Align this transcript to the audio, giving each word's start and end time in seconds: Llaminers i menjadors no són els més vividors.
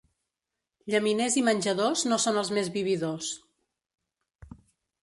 Llaminers 0.93 1.37
i 1.41 1.43
menjadors 1.49 2.07
no 2.09 2.19
són 2.25 2.41
els 2.45 2.51
més 2.59 2.73
vividors. 2.79 3.29